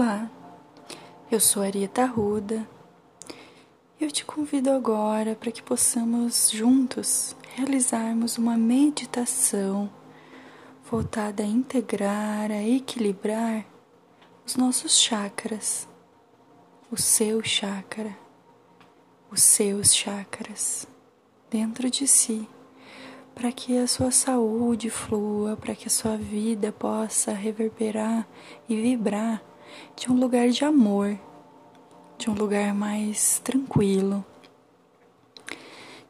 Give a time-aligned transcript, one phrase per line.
[0.00, 0.30] Olá,
[1.28, 2.64] eu sou Arieta Ruda
[3.98, 9.90] e eu te convido agora para que possamos juntos realizarmos uma meditação
[10.88, 13.66] voltada a integrar, a equilibrar
[14.46, 15.88] os nossos chakras,
[16.92, 18.16] o seu chakra,
[19.32, 20.86] os seus chakras
[21.50, 22.48] dentro de si,
[23.34, 28.28] para que a sua saúde flua, para que a sua vida possa reverberar
[28.68, 29.42] e vibrar
[29.96, 31.18] de um lugar de amor,
[32.16, 34.24] de um lugar mais tranquilo.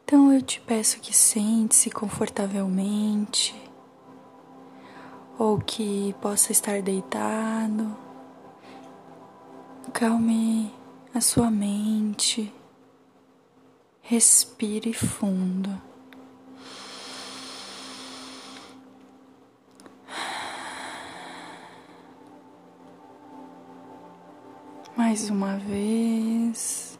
[0.03, 3.55] Então eu te peço que sente-se confortavelmente,
[5.37, 7.95] ou que possa estar deitado.
[9.93, 10.71] Calme
[11.13, 12.53] a sua mente,
[14.01, 15.88] respire fundo.
[25.09, 26.99] Mais uma vez.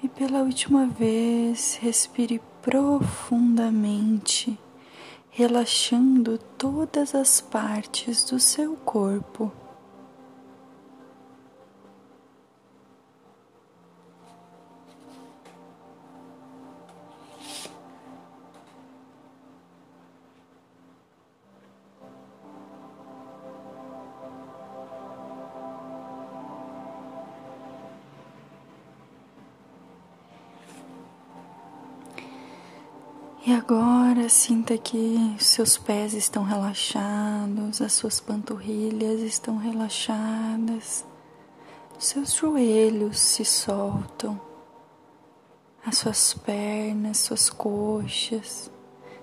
[0.00, 4.56] E pela última vez, respire profundamente,
[5.28, 9.50] relaxando todas as partes do seu corpo.
[34.28, 41.04] Sinta que seus pés estão relaxados, as suas panturrilhas estão relaxadas,
[41.98, 44.40] seus joelhos se soltam,
[45.84, 48.70] as suas pernas, suas coxas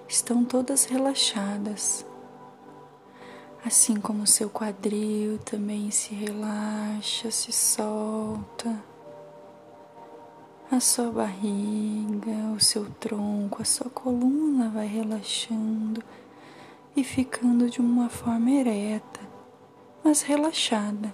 [0.08, 2.06] estão todas relaxadas,
[3.66, 8.93] assim como seu quadril também se relaxa, se solta
[10.76, 16.04] a sua barriga, o seu tronco, a sua coluna vai relaxando
[16.96, 19.20] e ficando de uma forma ereta,
[20.04, 21.14] mas relaxada.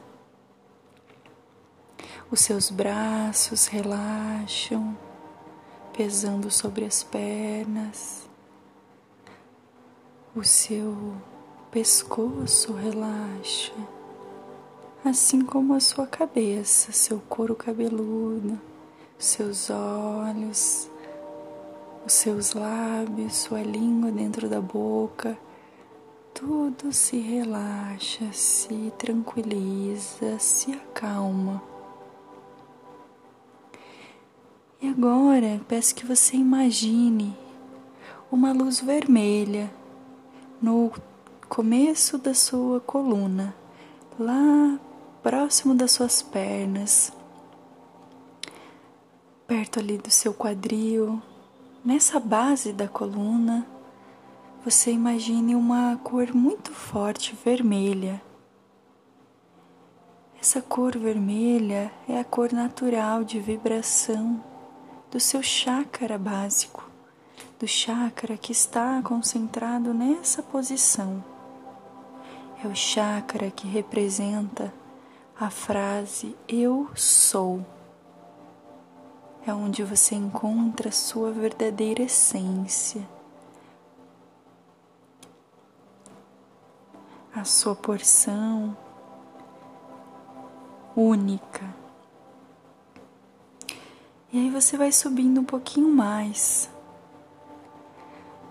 [2.32, 4.98] Os seus braços relaxam,
[5.92, 8.30] pesando sobre as pernas.
[10.34, 11.18] O seu
[11.70, 13.74] pescoço relaxa,
[15.04, 18.69] assim como a sua cabeça, seu couro cabeludo
[19.20, 20.90] seus olhos,
[22.06, 25.38] os seus lábios, sua língua dentro da boca,
[26.34, 31.62] tudo se relaxa, se tranquiliza, se acalma.
[34.82, 37.38] E agora peço que você imagine
[38.32, 39.70] uma luz vermelha
[40.62, 40.94] no
[41.50, 43.54] começo da sua coluna,
[44.18, 44.80] lá
[45.22, 47.19] próximo das suas pernas
[49.50, 51.20] perto ali do seu quadril,
[51.84, 53.66] nessa base da coluna,
[54.64, 58.22] você imagine uma cor muito forte vermelha.
[60.40, 64.40] Essa cor vermelha é a cor natural de vibração
[65.10, 66.88] do seu chakra básico,
[67.60, 71.24] do chakra que está concentrado nessa posição.
[72.64, 74.72] É o chakra que representa
[75.40, 77.66] a frase Eu sou
[79.50, 83.08] é onde você encontra a sua verdadeira essência,
[87.34, 88.78] a sua porção
[90.96, 91.66] única.
[94.32, 96.70] E aí você vai subindo um pouquinho mais.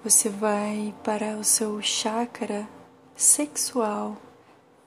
[0.03, 2.69] Você vai para o seu chakra
[3.15, 4.17] sexual,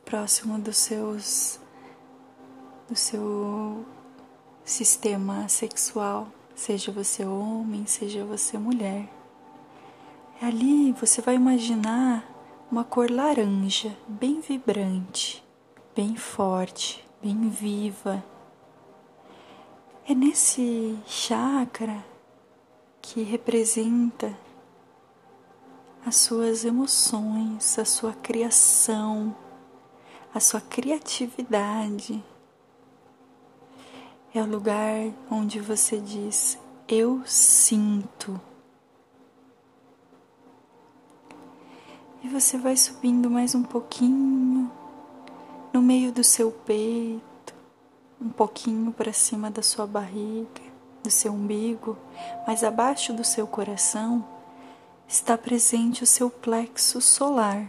[0.04, 1.60] próximo dos seus
[2.90, 3.86] do seu
[4.72, 9.08] sistema sexual, seja você homem, seja você mulher.
[10.42, 12.26] Ali você vai imaginar
[12.72, 15.44] uma cor laranja, bem vibrante,
[15.94, 18.24] bem forte, bem viva.
[20.08, 22.04] É nesse chakra
[23.02, 24.36] que representa
[26.06, 29.36] as suas emoções, a sua criação,
[30.34, 32.24] a sua criatividade,
[34.34, 36.58] é o lugar onde você diz:
[36.88, 38.40] Eu sinto.
[42.24, 44.72] E você vai subindo mais um pouquinho
[45.74, 47.54] no meio do seu peito,
[48.22, 50.72] um pouquinho para cima da sua barriga.
[51.04, 51.98] do seu umbigo,
[52.46, 54.24] mas abaixo do seu coração,
[55.08, 57.68] está presente o seu plexo solar.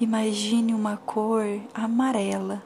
[0.00, 1.44] Imagine uma cor
[1.74, 2.62] amarela,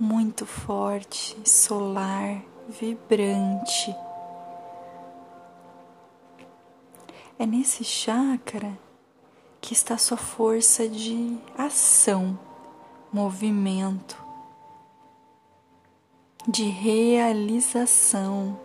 [0.00, 3.94] muito forte, solar, vibrante.
[7.38, 8.78] É nesse chakra
[9.60, 12.38] que está sua força de ação,
[13.12, 14.16] movimento,
[16.48, 18.58] de realização.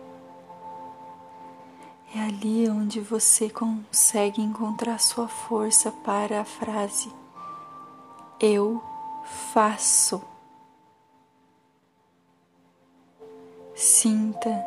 [2.14, 7.12] É ali onde você consegue encontrar sua força para a frase
[8.40, 8.82] Eu
[9.52, 10.35] faço.
[13.78, 14.64] Sinta,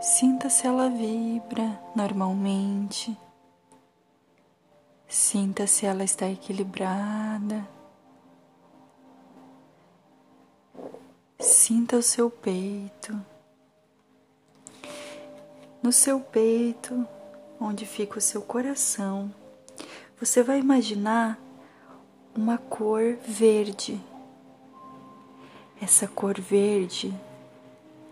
[0.00, 3.16] sinta se ela vibra normalmente.
[5.06, 7.64] Sinta se ela está equilibrada.
[11.38, 13.24] Sinta o seu peito.
[15.80, 17.06] No seu peito,
[17.60, 19.32] onde fica o seu coração,
[20.20, 21.38] você vai imaginar
[22.34, 24.00] uma cor verde.
[25.80, 27.14] Essa cor verde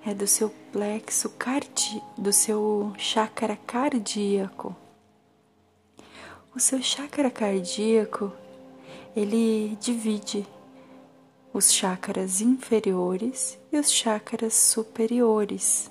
[0.07, 4.75] é do seu plexo cardíaco, do seu chakra cardíaco.
[6.55, 8.33] O seu chakra cardíaco,
[9.17, 10.47] ele divide
[11.53, 15.91] os chakras inferiores e os chakras superiores.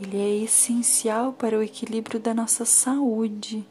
[0.00, 3.68] Ele é essencial para o equilíbrio da nossa saúde.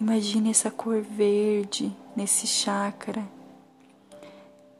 [0.00, 3.39] Imagine essa cor verde nesse chakra.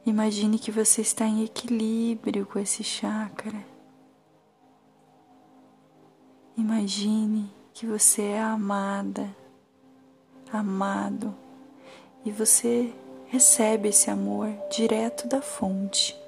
[0.05, 3.63] Imagine que você está em equilíbrio com esse chakra.
[6.57, 9.29] Imagine que você é amada,
[10.51, 11.35] amado,
[12.25, 12.91] e você
[13.27, 16.19] recebe esse amor direto da fonte.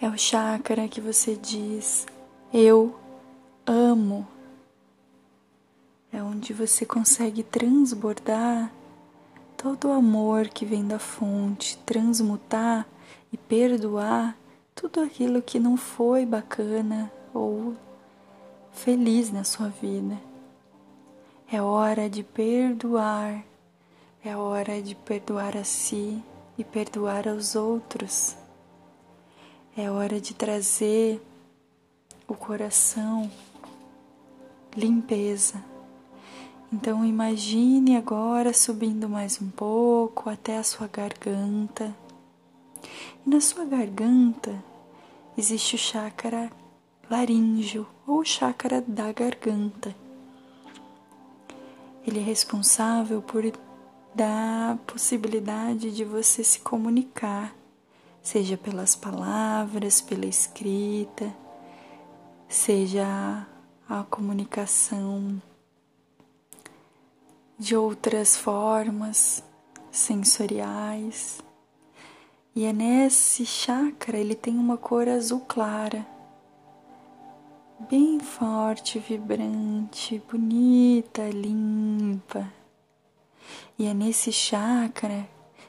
[0.00, 2.04] É o chakra que você diz:
[2.52, 2.98] Eu
[3.64, 4.26] amo.
[6.12, 8.72] É onde você consegue transbordar
[9.62, 12.84] todo o amor que vem da fonte, transmutar
[13.32, 14.36] e perdoar
[14.74, 17.76] tudo aquilo que não foi bacana ou
[18.72, 20.18] feliz na sua vida.
[21.50, 23.44] É hora de perdoar,
[24.24, 26.20] é hora de perdoar a si
[26.58, 28.36] e perdoar aos outros.
[29.76, 31.22] É hora de trazer
[32.26, 33.30] o coração
[34.74, 35.71] limpeza.
[36.72, 41.94] Então imagine agora subindo mais um pouco até a sua garganta.
[43.26, 44.64] E na sua garganta
[45.36, 46.50] existe o chakra
[47.10, 49.94] laríngeo ou chácara da garganta.
[52.06, 53.44] Ele é responsável por
[54.14, 57.54] dar possibilidade de você se comunicar,
[58.22, 61.34] seja pelas palavras, pela escrita,
[62.48, 63.46] seja
[63.86, 65.38] a comunicação
[67.62, 69.40] de outras formas
[69.90, 71.40] sensoriais.
[72.56, 76.04] E é nesse chakra ele tem uma cor azul clara
[77.88, 82.52] bem forte, vibrante, bonita, limpa.
[83.78, 85.28] E é nesse chakra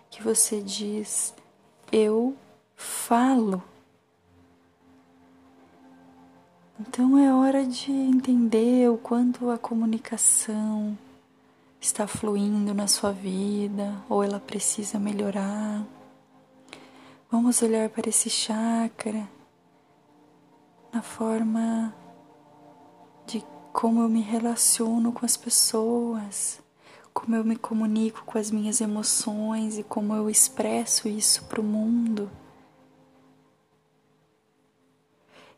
[0.09, 1.31] que você diz:
[1.91, 2.35] Eu
[2.75, 3.63] falo.
[6.79, 10.97] Então é hora de entender o quanto a comunicação
[11.83, 15.85] está fluindo na sua vida ou ela precisa melhorar.
[17.29, 19.27] Vamos olhar para esse chakra
[20.93, 21.93] na forma
[23.25, 26.61] de como eu me relaciono com as pessoas,
[27.13, 31.63] como eu me comunico com as minhas emoções e como eu expresso isso para o
[31.63, 32.31] mundo.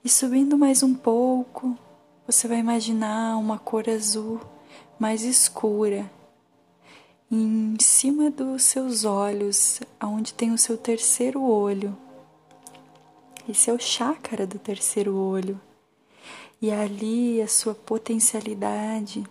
[0.04, 1.78] E subindo mais um pouco,
[2.26, 4.42] você vai imaginar uma cor azul
[5.00, 6.10] mais escura
[7.32, 11.96] em cima dos seus olhos, aonde tem o seu terceiro olho.
[13.48, 15.60] Esse é o chácara do terceiro olho.
[16.62, 19.24] E ali a sua potencialidade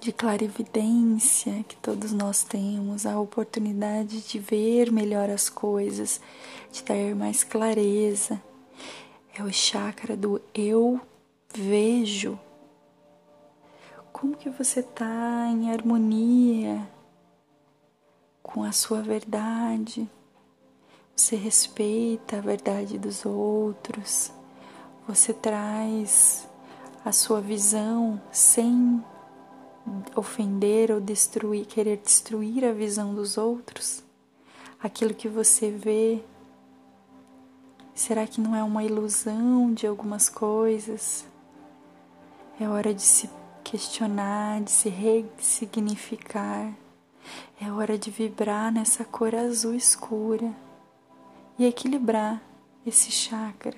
[0.00, 6.20] de clarividência que todos nós temos, a oportunidade de ver melhor as coisas,
[6.70, 8.40] de ter mais clareza.
[9.36, 11.00] É o chakra do eu
[11.54, 12.38] vejo.
[14.18, 16.88] Como que você está em harmonia
[18.42, 20.10] com a sua verdade?
[21.14, 24.32] Você respeita a verdade dos outros?
[25.06, 26.48] Você traz
[27.04, 29.04] a sua visão sem
[30.14, 34.02] ofender ou destruir, querer destruir a visão dos outros?
[34.82, 36.24] Aquilo que você vê
[37.94, 41.26] Será que não é uma ilusão de algumas coisas?
[42.58, 43.28] É hora de se
[43.66, 46.72] questionar, de se ressignificar.
[47.60, 50.54] É hora de vibrar nessa cor azul escura
[51.58, 52.40] e equilibrar
[52.86, 53.76] esse chakra.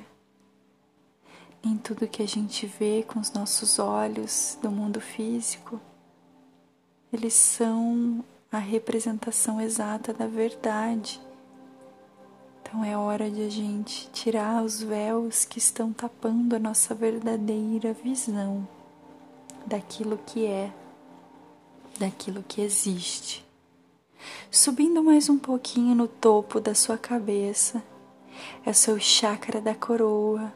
[1.65, 5.81] Nem tudo que a gente vê com os nossos olhos do mundo físico,
[7.11, 11.19] eles são a representação exata da verdade.
[12.61, 17.95] Então é hora de a gente tirar os véus que estão tapando a nossa verdadeira
[17.95, 18.69] visão
[19.67, 20.73] daquilo que é,
[21.99, 23.45] daquilo que existe.
[24.51, 27.83] Subindo mais um pouquinho no topo da sua cabeça,
[28.65, 30.53] é o seu chakra da coroa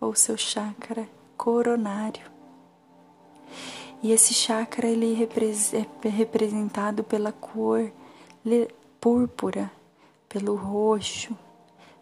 [0.00, 2.30] ou seu chakra coronário.
[4.02, 7.92] E esse chakra ele é representado pela cor
[9.00, 9.70] púrpura
[10.32, 11.36] pelo roxo,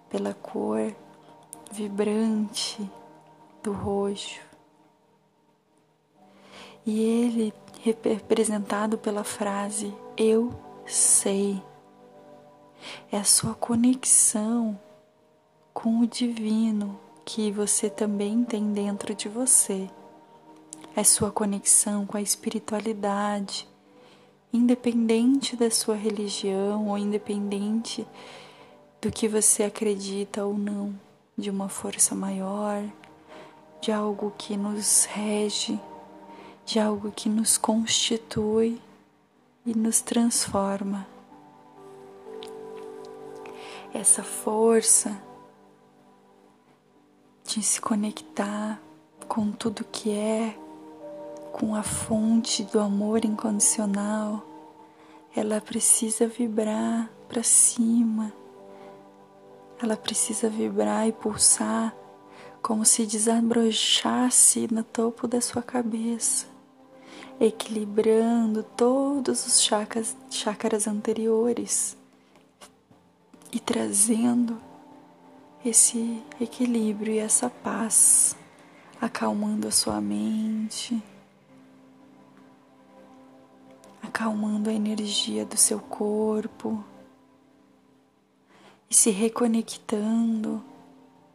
[0.09, 0.95] pela cor
[1.73, 2.89] vibrante
[3.61, 4.50] do roxo.
[6.87, 10.53] E ele representado pela frase eu
[10.87, 11.63] sei.
[13.11, 14.79] É a sua conexão
[15.73, 19.89] com o divino que você também tem dentro de você.
[20.95, 23.69] É sua conexão com a espiritualidade,
[24.53, 28.07] independente da sua religião ou independente
[29.01, 30.93] do que você acredita ou não,
[31.39, 32.83] de uma força maior,
[33.81, 35.81] de algo que nos rege,
[36.71, 38.81] de algo que nos constitui
[39.67, 41.05] e nos transforma.
[43.93, 45.21] Essa força
[47.45, 48.81] de se conectar
[49.27, 50.57] com tudo que é,
[51.51, 54.47] com a fonte do amor incondicional,
[55.35, 58.33] ela precisa vibrar para cima,
[59.83, 61.93] ela precisa vibrar e pulsar
[62.63, 66.50] como se desabrochasse no topo da sua cabeça,
[67.41, 71.97] equilibrando todos os chakras, chakras anteriores
[73.51, 74.61] e trazendo
[75.65, 78.37] esse equilíbrio e essa paz,
[79.01, 81.03] acalmando a sua mente
[84.21, 86.85] acalmando a energia do seu corpo
[88.91, 90.63] e se reconectando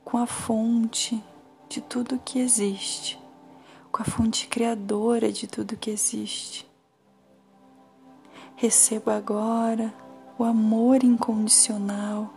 [0.03, 1.23] com a fonte
[1.69, 3.17] de tudo que existe,
[3.95, 6.69] com a fonte criadora de tudo que existe.
[8.57, 9.93] Receba agora
[10.37, 12.29] o amor incondicional,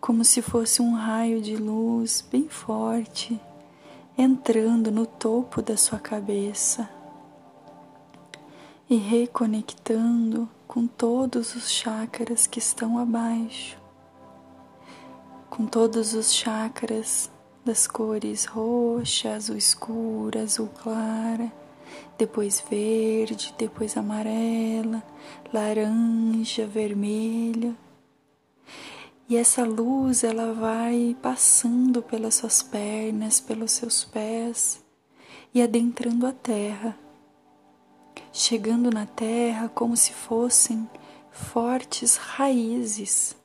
[0.00, 3.40] como se fosse um raio de luz bem forte
[4.16, 6.88] entrando no topo da sua cabeça
[8.88, 13.76] e reconectando com todos os chakras que estão abaixo,
[15.50, 17.28] com todos os chakras
[17.64, 21.52] das cores roxa, azul escura, azul clara,
[22.18, 25.02] depois verde, depois amarela,
[25.52, 27.76] laranja, vermelho.
[29.28, 34.84] E essa luz ela vai passando pelas suas pernas, pelos seus pés
[35.54, 36.96] e adentrando a terra
[38.34, 40.90] chegando na terra como se fossem
[41.30, 43.36] fortes raízes,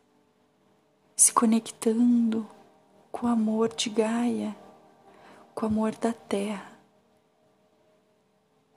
[1.16, 2.46] se conectando
[3.12, 4.56] com o amor de Gaia,
[5.54, 6.72] com o amor da terra.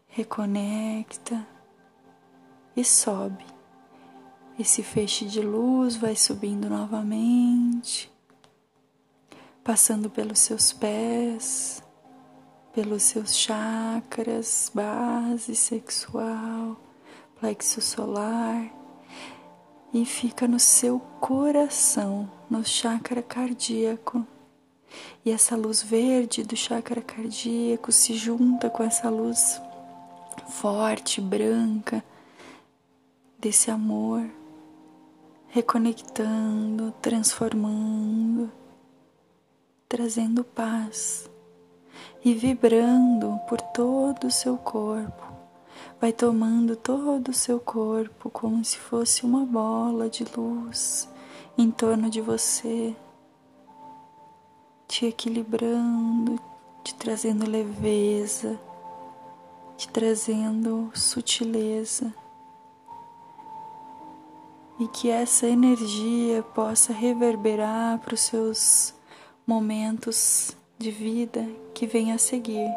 [0.08, 1.46] Reconecta
[2.76, 3.44] e sobe.
[4.58, 8.12] Esse feixe de luz vai subindo novamente,
[9.64, 11.82] passando pelos seus pés,
[12.72, 16.76] pelos seus chakras, base sexual,
[17.40, 18.81] plexo solar
[19.92, 24.26] e fica no seu coração, no chakra cardíaco.
[25.24, 29.60] E essa luz verde do chakra cardíaco se junta com essa luz
[30.48, 32.02] forte, branca
[33.38, 34.24] desse amor,
[35.48, 38.50] reconectando, transformando,
[39.88, 41.28] trazendo paz
[42.24, 45.31] e vibrando por todo o seu corpo.
[46.00, 51.08] Vai tomando todo o seu corpo como se fosse uma bola de luz
[51.56, 52.94] em torno de você,
[54.88, 56.40] te equilibrando,
[56.82, 58.58] te trazendo leveza,
[59.76, 62.12] te trazendo sutileza.
[64.80, 68.94] E que essa energia possa reverberar para os seus
[69.46, 72.70] momentos de vida que vem a seguir.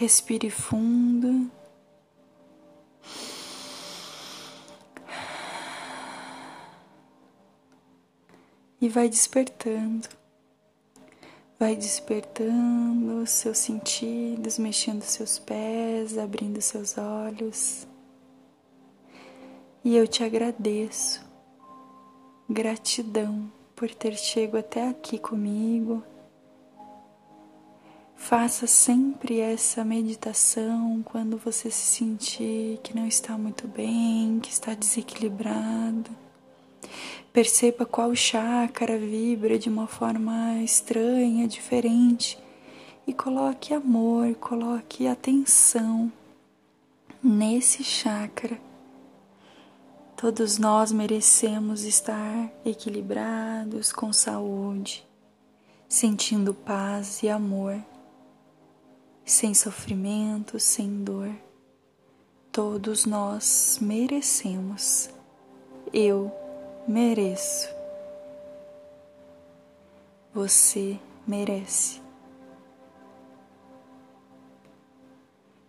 [0.00, 1.50] Respire fundo.
[8.80, 10.08] e vai despertando.
[11.58, 17.86] Vai despertando os seus sentidos, mexendo seus pés, abrindo seus olhos.
[19.84, 21.22] E eu te agradeço.
[22.48, 26.02] Gratidão por ter chego até aqui comigo.
[28.20, 34.74] Faça sempre essa meditação quando você se sentir que não está muito bem, que está
[34.74, 36.10] desequilibrado.
[37.32, 42.38] Perceba qual chácara vibra de uma forma estranha, diferente,
[43.06, 46.12] e coloque amor, coloque atenção
[47.22, 48.60] nesse chácara
[50.20, 55.02] Todos nós merecemos estar equilibrados, com saúde,
[55.88, 57.82] sentindo paz e amor,
[59.30, 61.30] sem sofrimento, sem dor.
[62.50, 65.08] Todos nós merecemos.
[65.92, 66.32] Eu
[66.86, 67.68] mereço.
[70.34, 72.02] Você merece.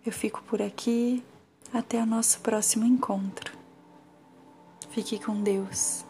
[0.04, 1.24] Eu fico por aqui.
[1.72, 3.58] Até o nosso próximo encontro.
[4.90, 6.04] Fique com Deus.